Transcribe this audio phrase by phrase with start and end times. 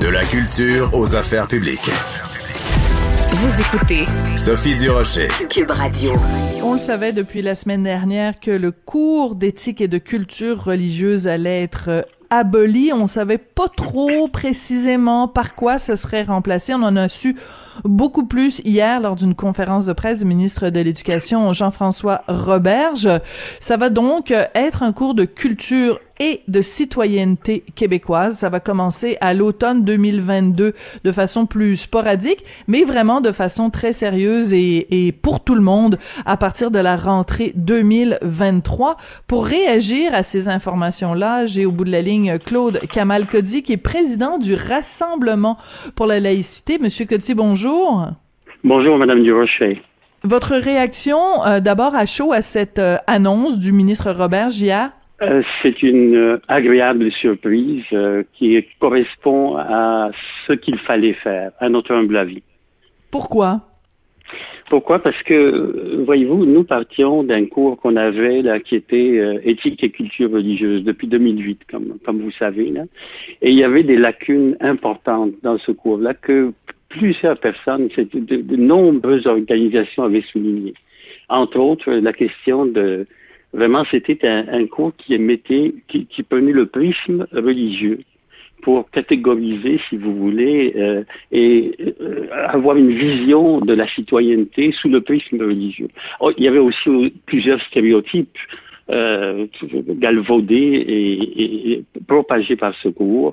[0.00, 1.90] De la culture aux affaires publiques.
[3.32, 4.02] Vous écoutez
[4.36, 5.28] Sophie Durocher.
[5.50, 6.12] Cube Radio.
[6.62, 11.28] On le savait depuis la semaine dernière que le cours d'éthique et de culture religieuse
[11.28, 12.92] allait être euh, aboli.
[12.94, 16.72] On savait pas trop précisément par quoi ce serait remplacé.
[16.72, 17.36] On en a su
[17.84, 23.08] beaucoup plus hier lors d'une conférence de presse du ministre de l'Éducation Jean-François Roberge.
[23.60, 28.36] Ça va donc être un cours de culture et de citoyenneté québécoise.
[28.36, 33.92] Ça va commencer à l'automne 2022 de façon plus sporadique, mais vraiment de façon très
[33.92, 38.98] sérieuse et, et pour tout le monde à partir de la rentrée 2023.
[39.26, 43.78] Pour réagir à ces informations-là, j'ai au bout de la ligne Claude Kamal-Cody, qui est
[43.78, 45.56] président du Rassemblement
[45.96, 46.78] pour la laïcité.
[46.78, 48.08] Monsieur Cody, bonjour.
[48.62, 49.82] Bonjour, Madame Durocher.
[50.22, 54.92] Votre réaction, euh, d'abord à chaud à cette euh, annonce du ministre Robert Gia?
[55.22, 60.10] Euh, c'est une euh, agréable surprise euh, qui correspond à
[60.46, 62.42] ce qu'il fallait faire, à notre humble avis.
[63.10, 63.60] Pourquoi?
[64.70, 65.00] Pourquoi?
[65.00, 70.30] Parce que, voyez-vous, nous partions d'un cours qu'on avait là, qui était éthique et culture
[70.30, 72.70] religieuse depuis 2008, comme, comme vous savez.
[72.70, 72.84] Là.
[73.42, 76.52] Et il y avait des lacunes importantes dans ce cours-là que
[76.88, 80.74] plusieurs personnes, de, de nombreuses organisations avaient soulignées.
[81.28, 83.08] Entre autres, la question de
[83.52, 88.00] Vraiment, c'était un, un, cours qui émettait, qui, qui, prenait le prisme religieux
[88.62, 94.88] pour catégoriser, si vous voulez, euh, et euh, avoir une vision de la citoyenneté sous
[94.88, 95.88] le prisme religieux.
[96.20, 98.38] Oh, il y avait aussi plusieurs stéréotypes
[98.90, 99.46] euh,
[99.88, 103.32] galvaudés et, propagés par ce cours.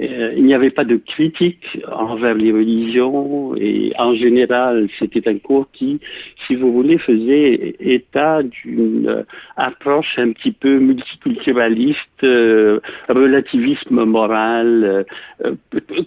[0.00, 5.36] Euh, il n'y avait pas de critique envers les religions et en général, c'était un
[5.38, 6.00] cours qui,
[6.46, 9.24] si vous voulez, faisait état d'une
[9.56, 15.04] approche un petit peu multiculturaliste, euh, relativisme moral,
[15.44, 15.54] euh,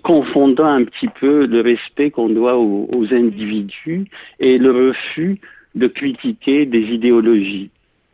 [0.02, 4.06] confondant un petit peu le respect qu'on doit aux individus
[4.40, 5.40] et le refus
[5.76, 7.70] de critiquer des idéologies.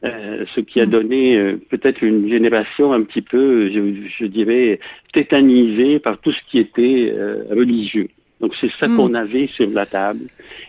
[0.06, 0.90] Euh, ce qui a mm.
[0.90, 4.80] donné euh, peut-être une génération un petit peu, je, je, dirais,
[5.14, 8.08] tétanisée par tout ce qui était euh, religieux.
[8.40, 8.96] Donc c'est ça mm.
[8.96, 10.22] qu'on avait sur la table.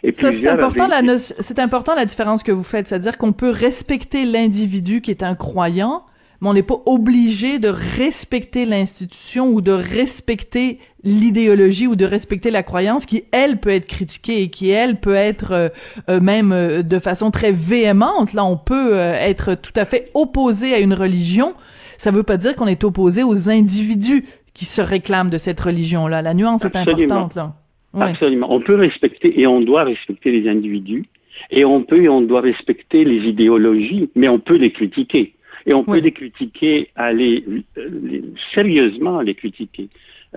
[0.03, 4.25] Et c'est important, la, c'est important la différence que vous faites, c'est-à-dire qu'on peut respecter
[4.25, 6.03] l'individu qui est un croyant,
[6.41, 12.51] mais on n'est pas obligé de respecter l'institution ou de respecter l'idéologie ou de respecter
[12.51, 15.69] la croyance qui, elle, peut être critiquée et qui, elle, peut être euh,
[16.09, 18.33] euh, même euh, de façon très véhémente.
[18.33, 21.55] Là, on peut être tout à fait opposé à une religion.
[21.99, 24.25] Ça veut pas dire qu'on est opposé aux individus
[24.55, 26.23] qui se réclament de cette religion-là.
[26.23, 27.55] La nuance est importante, là.
[27.99, 28.53] Absolument.
[28.53, 31.07] On peut respecter et on doit respecter les individus
[31.51, 35.35] et on peut et on doit respecter les idéologies, mais on peut les critiquer.
[35.67, 37.45] Et on peut les critiquer, aller
[37.77, 38.23] les,
[38.55, 39.89] sérieusement les critiquer.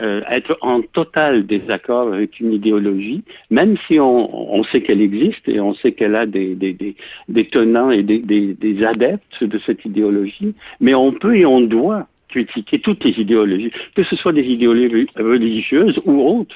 [0.01, 5.47] Euh, être en total désaccord avec une idéologie, même si on, on sait qu'elle existe
[5.47, 6.95] et on sait qu'elle a des, des, des,
[7.29, 12.07] des, tenants et des, des adeptes de cette idéologie, mais on peut et on doit
[12.29, 16.55] critiquer toutes les idéologies, que ce soit des idéologies religieuses ou autres.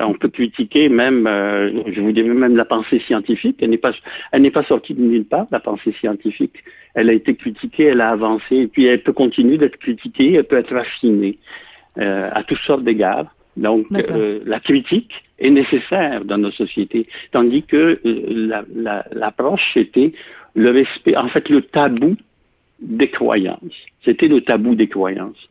[0.00, 3.56] On peut critiquer même, euh, je vous dirais même la pensée scientifique.
[3.60, 3.92] Elle n'est pas,
[4.30, 5.46] elle n'est pas sortie de nulle part.
[5.50, 6.62] La pensée scientifique,
[6.94, 10.44] elle a été critiquée, elle a avancé, et puis elle peut continuer d'être critiquée, elle
[10.44, 11.38] peut être affinée
[11.98, 13.34] euh, à toutes sortes d'égards.
[13.56, 18.62] Donc, euh, la critique est nécessaire dans nos sociétés, tandis que euh,
[19.12, 20.12] l'approche la, était
[20.54, 22.16] le respect, en fait, le tabou
[22.80, 23.58] des croyances.
[24.04, 25.48] C'était le tabou des croyances.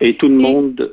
[0.00, 0.92] Et tout le monde.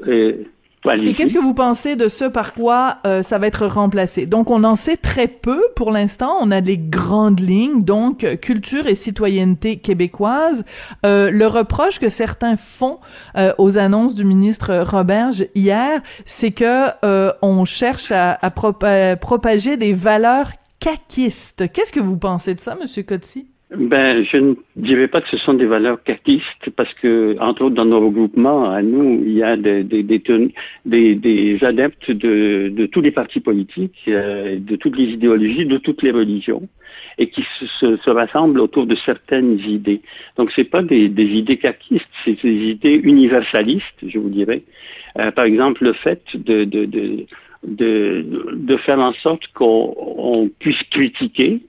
[0.85, 4.25] Et qu'est-ce que vous pensez de ce par quoi euh, ça va être remplacé?
[4.25, 6.37] Donc, on en sait très peu pour l'instant.
[6.39, 10.63] On a des grandes lignes, donc culture et citoyenneté québécoise.
[11.05, 12.99] Euh, le reproche que certains font
[13.35, 19.75] euh, aux annonces du ministre Roberge hier, c'est que euh, on cherche à, à propager
[19.75, 21.69] des valeurs caquistes.
[21.73, 23.47] Qu'est-ce que vous pensez de ça, Monsieur Coty?
[23.77, 27.75] Ben, je ne dirais pas que ce sont des valeurs caquistes parce que, entre autres,
[27.75, 32.85] dans nos regroupements, à nous, il y a des, des, des, des adeptes de, de,
[32.87, 36.67] tous les partis politiques, euh, de toutes les idéologies, de toutes les religions,
[37.19, 37.45] et qui
[37.79, 40.01] se, se, rassemblent autour de certaines idées.
[40.35, 44.63] Donc, c'est pas des, des idées caquistes, c'est des idées universalistes, je vous dirais.
[45.19, 47.25] Euh, par exemple, le fait de, de, de
[47.63, 51.59] de, de, faire en sorte qu'on puisse critiquer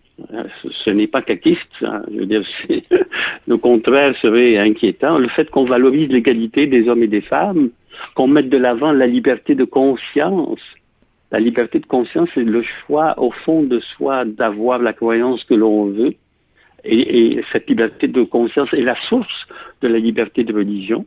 [0.84, 1.68] ce n'est pas caquiste.
[1.82, 2.02] Hein.
[2.12, 2.42] Je veux dire,
[3.46, 5.18] le contraire serait inquiétant.
[5.18, 7.70] Le fait qu'on valorise l'égalité des hommes et des femmes,
[8.14, 10.60] qu'on mette de l'avant la liberté de conscience.
[11.32, 15.54] La liberté de conscience, c'est le choix au fond de soi d'avoir la croyance que
[15.54, 16.14] l'on veut.
[16.82, 19.46] Et, et, cette liberté de conscience est la source
[19.82, 21.04] de la liberté de religion.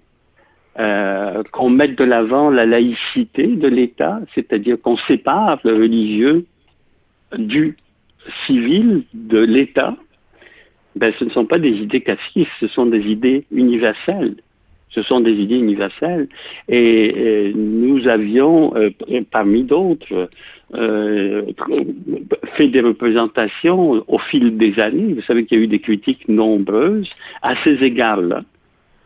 [0.80, 6.48] Euh, qu'on mette de l'avant la laïcité de l'État, c'est-à-dire qu'on sépare le religieux
[7.38, 7.78] du
[8.46, 9.96] civil de l'État,
[10.96, 14.36] ben, ce ne sont pas des idées cassistes, ce sont des idées universelles.
[14.90, 16.28] Ce sont des idées universelles.
[16.70, 18.92] Et, nous avions, euh,
[19.32, 20.30] parmi d'autres,
[20.76, 21.42] euh,
[22.56, 25.14] fait des représentations au fil des années.
[25.14, 27.10] Vous savez qu'il y a eu des critiques nombreuses
[27.42, 28.44] à ces égards-là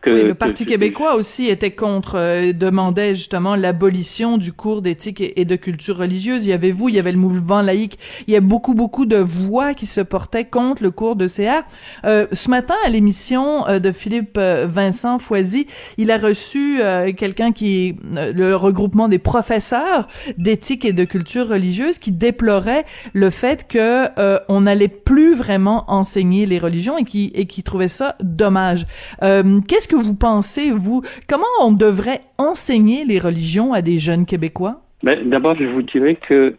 [0.06, 5.56] le Parti québécois aussi était contre, euh, demandait justement l'abolition du cours d'éthique et, de
[5.56, 6.44] culture religieuse.
[6.44, 7.98] Il y avait vous, il y avait le mouvement laïque.
[8.26, 11.64] Il y a beaucoup, beaucoup de voix qui se portaient contre le cours de CA.
[12.04, 15.66] Euh, ce matin, à l'émission euh, de Philippe Vincent Foisy,
[15.96, 16.80] il a reçu
[17.16, 23.66] quelqu'un qui, le regroupement des professeurs d'éthique et de culture religieuse, qui déplorait le fait
[23.66, 24.08] que
[24.48, 28.86] on n'allait plus vraiment enseigner les religions et qui, et qui trouvait ça dommage.
[29.20, 31.02] Qu'est-ce que vous pensez, vous?
[31.28, 34.82] Comment on devrait enseigner les religions à des jeunes Québécois?
[35.02, 36.54] Ben, D'abord, je vous dirais que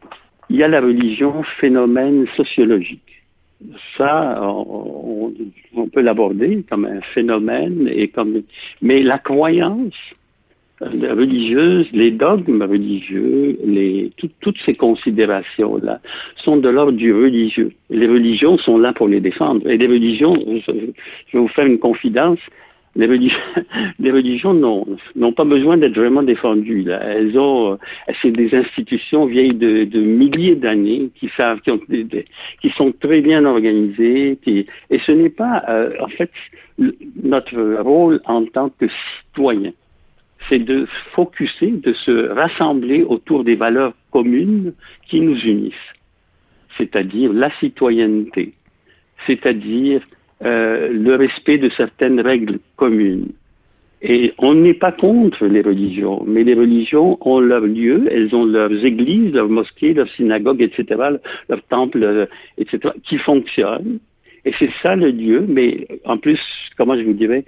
[0.49, 3.01] il y a la religion phénomène sociologique.
[3.97, 5.33] Ça, on,
[5.93, 8.41] peut l'aborder comme un phénomène et comme,
[8.81, 9.93] mais la croyance
[10.81, 15.99] euh, religieuse, les dogmes religieux, les, toutes ces considérations-là
[16.37, 17.73] sont de l'ordre du religieux.
[17.89, 19.69] Les religions sont là pour les défendre.
[19.69, 20.35] Et les religions,
[20.65, 20.93] je vais
[21.33, 22.39] vous faire une confidence,
[22.95, 23.39] les religions,
[23.99, 26.83] les religions n'ont pas besoin d'être vraiment défendues.
[26.83, 26.99] Là.
[27.03, 27.77] Elles ont, euh,
[28.21, 33.21] c'est des institutions vieilles de, de milliers d'années qui savent, qui, ont, qui, sont très
[33.21, 34.39] bien organisées.
[34.41, 36.31] Qui, et ce n'est pas, euh, en fait,
[37.23, 38.87] notre rôle en tant que
[39.27, 39.71] citoyen,
[40.47, 44.73] c'est de focuser, de se rassembler autour des valeurs communes
[45.07, 45.73] qui nous unissent,
[46.77, 48.53] c'est-à-dire la citoyenneté,
[49.27, 50.01] c'est-à-dire
[50.43, 53.27] euh, le respect de certaines règles communes.
[54.01, 58.45] Et on n'est pas contre les religions, mais les religions ont leur lieu, elles ont
[58.45, 61.19] leurs églises, leurs mosquées, leurs synagogues, etc.,
[61.49, 62.25] leurs temples, euh,
[62.57, 63.99] etc., qui fonctionnent.
[64.45, 66.39] Et c'est ça le lieu, mais en plus,
[66.77, 67.43] comment je vous dirais,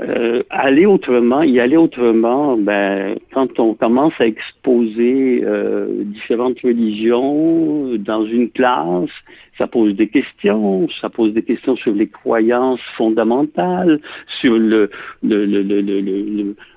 [0.00, 7.94] euh, aller autrement, y aller autrement, ben, quand on commence à exposer euh, différentes religions
[7.98, 9.10] dans une classe,
[9.56, 14.00] ça pose des questions, ça pose des questions sur les croyances fondamentales,
[14.40, 14.90] sur le,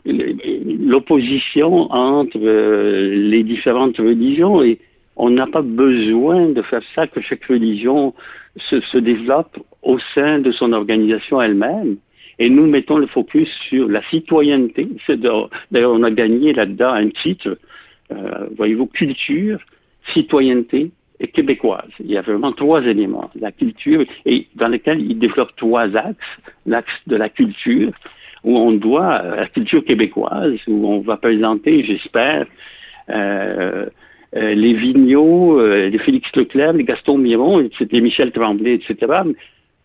[0.06, 4.62] l'opposition entre euh, les différentes religions.
[4.62, 4.78] Et
[5.16, 8.13] on n'a pas besoin de faire ça que chaque religion
[8.58, 11.98] se, se développe au sein de son organisation elle-même
[12.39, 14.88] et nous mettons le focus sur la citoyenneté.
[15.07, 17.57] D'ailleurs, on a gagné là-dedans un titre,
[18.12, 19.60] euh, voyez-vous, culture,
[20.13, 21.89] citoyenneté et québécoise.
[22.00, 23.31] Il y a vraiment trois éléments.
[23.39, 26.18] La culture, et dans lesquels il développe trois axes.
[26.66, 27.92] L'axe de la culture,
[28.44, 32.45] où on doit, euh, la culture québécoise, où on va présenter, j'espère,
[33.10, 33.86] euh,
[34.36, 39.22] euh, les Vigneault, euh, les Félix Leclerc, les Gaston Miron, les Michel Tremblay, etc.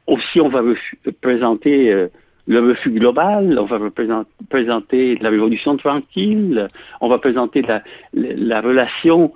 [0.08, 0.62] Aussi, on va
[1.20, 1.94] présenter
[2.46, 3.78] le refus global, on va
[4.48, 6.68] présenter la révolution tranquille,
[7.00, 7.82] on va présenter la,
[8.14, 9.32] la, relation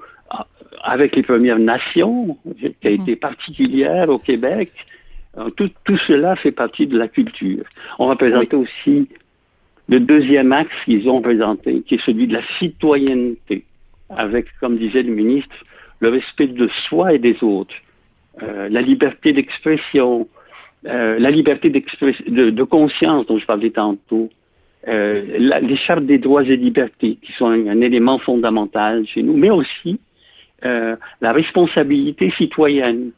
[0.82, 3.18] avec les Premières Nations, qui a été mhm.
[3.18, 4.72] particulière au Québec.
[5.56, 7.64] Tout, tout, cela fait partie de la culture.
[7.98, 9.06] On va présenter aussi
[9.88, 13.64] le deuxième axe qu'ils ont présenté, qui est celui de la citoyenneté,
[14.08, 15.54] avec, comme disait le ministre,
[16.00, 17.74] le respect de soi et des autres,
[18.42, 20.28] euh, la liberté d'expression,
[20.84, 24.30] euh, la liberté de, de, conscience dont je parlais tantôt,
[24.88, 29.50] euh, les chartes des droits et libertés qui sont un, élément fondamental chez nous, mais
[29.50, 29.98] aussi
[30.64, 33.10] euh, la responsabilité citoyenne.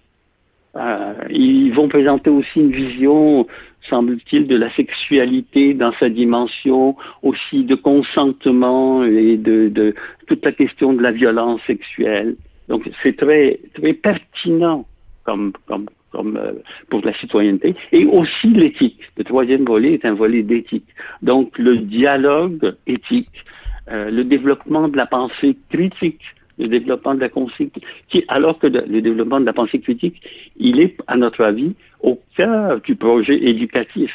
[0.77, 3.47] Euh, ils vont présenter aussi une vision,
[3.89, 9.95] semble-t-il, de la sexualité dans sa dimension aussi de consentement et de, de
[10.27, 12.37] toute la question de la violence sexuelle.
[12.69, 14.87] Donc c'est très très pertinent
[15.25, 16.53] comme, comme, comme euh,
[16.89, 19.01] pour la citoyenneté, et aussi l'éthique.
[19.17, 20.87] Le troisième volet est un volet d'éthique.
[21.23, 23.45] Donc le dialogue éthique,
[23.91, 26.21] euh, le développement de la pensée critique,
[26.59, 27.71] le développement de la pensée,
[28.09, 30.21] qui, alors que le développement de la pensée critique,
[30.57, 34.13] il est, à notre avis, au cœur du projet éducatif.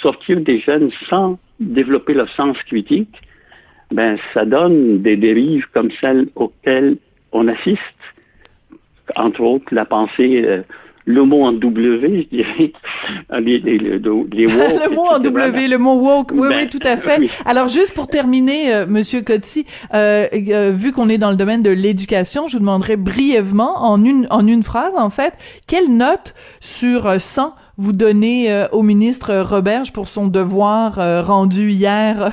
[0.00, 3.14] Sortir des jeunes sans développer leur sens critique,
[3.90, 6.96] ben, ça donne des dérives comme celles auxquelles
[7.32, 7.80] on assiste,
[9.16, 10.62] entre autres la pensée euh,
[11.08, 12.72] le mot en W, je dirais,
[13.40, 16.96] les, les, les, le mot en W, le mot woke, oui, oui, ben, tout à
[16.98, 17.30] fait.
[17.46, 21.62] Alors, juste pour terminer, euh, Monsieur Cotty, euh, euh, vu qu'on est dans le domaine
[21.62, 25.32] de l'éducation, je vous demanderai brièvement, en une, en une phrase, en fait,
[25.66, 31.70] quelle note sur 100 vous donnez euh, au ministre Roberge pour son devoir euh, rendu
[31.70, 32.32] hier,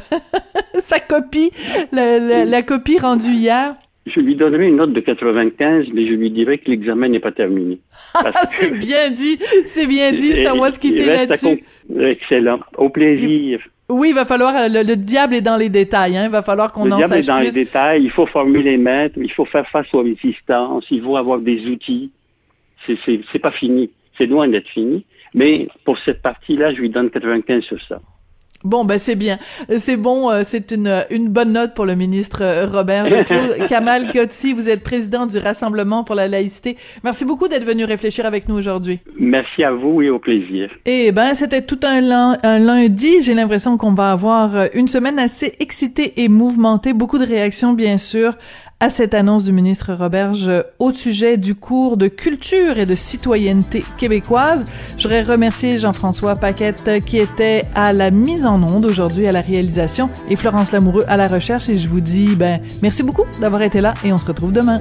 [0.80, 1.52] sa copie,
[1.92, 3.76] la, copie rendue hier?
[4.06, 7.32] Je lui donnerai une note de 95, mais je lui dirai que l'examen n'est pas
[7.32, 7.80] terminé.
[8.48, 11.64] c'est bien dit, c'est bien dit, ça moi ce qui était là-dessus.
[12.00, 12.60] Excellent.
[12.78, 13.60] Au plaisir.
[13.88, 16.72] Oui, il va falloir, euh, le, diable est dans les détails, hein, il va falloir
[16.72, 17.18] qu'on en sache plus.
[17.18, 19.94] Le diable est dans les détails, il faut former les maîtres, il faut faire face
[19.94, 22.12] aux résistances, il faut avoir des outils.
[22.88, 27.64] C'est pas fini, c'est loin d'être fini, mais pour cette partie-là, je lui donne 95
[27.64, 28.02] sur ça.
[28.66, 29.38] Bon, ben c'est bien.
[29.78, 33.06] C'est bon, euh, c'est une, une bonne note pour le ministre euh, Robert
[33.70, 36.76] Kamal Kotsi, vous êtes président du Rassemblement pour la laïcité.
[37.04, 39.00] Merci beaucoup d'être venu réfléchir avec nous aujourd'hui.
[39.20, 40.72] Merci à vous et au plaisir.
[40.88, 43.22] Eh ben, c'était tout un, un lundi.
[43.22, 46.94] J'ai l'impression qu'on va avoir euh, une semaine assez excitée et mouvementée.
[46.94, 48.34] Beaucoup de réactions, bien sûr
[48.80, 53.86] à cette annonce du ministre Roberge au sujet du cours de culture et de citoyenneté
[53.98, 54.66] québécoise.
[54.98, 60.10] J'aurais remercié Jean-François Paquette qui était à la mise en onde aujourd'hui à la réalisation
[60.30, 63.82] et Florence Lamoureux à la recherche et je vous dis ben merci beaucoup d'avoir été
[63.82, 64.80] là et on se retrouve demain.